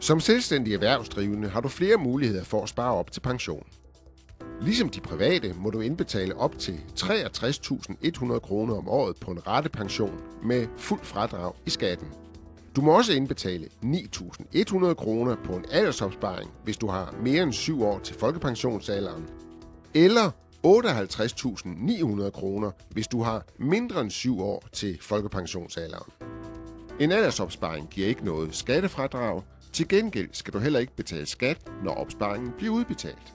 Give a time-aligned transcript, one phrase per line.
[0.00, 3.66] Som selvstændig erhvervsdrivende har du flere muligheder for at spare op til pension.
[4.60, 10.20] Ligesom de private må du indbetale op til 63.100 kroner om året på en rettepension
[10.44, 12.08] med fuld fradrag i skatten.
[12.76, 17.84] Du må også indbetale 9.100 kroner på en aldersopsparing, hvis du har mere end 7
[17.84, 19.24] år til folkepensionsalderen,
[19.94, 20.30] eller
[20.66, 26.12] 58.900 kroner, hvis du har mindre end 7 år til folkepensionsalderen.
[27.00, 29.42] En aldersopsparing giver ikke noget skattefradrag.
[29.72, 33.34] Til gengæld skal du heller ikke betale skat, når opsparingen bliver udbetalt.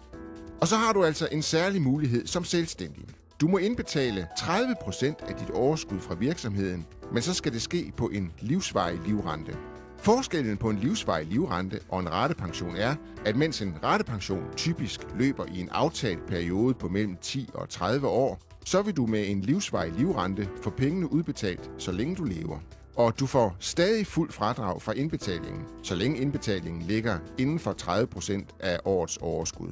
[0.61, 3.05] Og så har du altså en særlig mulighed som selvstændig.
[3.41, 8.07] Du må indbetale 30% af dit overskud fra virksomheden, men så skal det ske på
[8.07, 9.57] en livsvarig livrente.
[9.97, 15.45] Forskellen på en livsvarig livrente og en ratepension er, at mens en ratepension typisk løber
[15.45, 19.41] i en aftalt periode på mellem 10 og 30 år, så vil du med en
[19.41, 22.59] livsvarig livrente få pengene udbetalt, så længe du lever.
[22.95, 28.45] Og du får stadig fuld fradrag fra indbetalingen, så længe indbetalingen ligger inden for 30%
[28.59, 29.71] af årets overskud.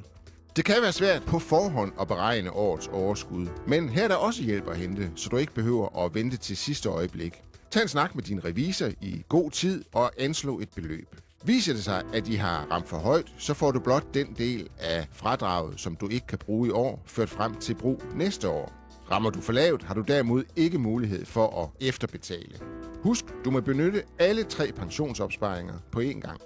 [0.55, 4.43] Det kan være svært på forhånd at beregne årets overskud, men her er der også
[4.43, 7.33] hjælp at hente, så du ikke behøver at vente til sidste øjeblik.
[7.71, 11.15] Tag en snak med din revisor i god tid og anslå et beløb.
[11.45, 14.67] Viser det sig, at de har ramt for højt, så får du blot den del
[14.79, 18.71] af fradraget, som du ikke kan bruge i år, ført frem til brug næste år.
[19.11, 22.72] Rammer du for lavt, har du derimod ikke mulighed for at efterbetale.
[23.03, 26.39] Husk, du må benytte alle tre pensionsopsparinger på én gang.